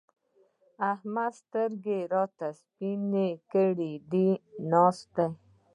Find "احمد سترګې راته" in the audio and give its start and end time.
0.91-2.47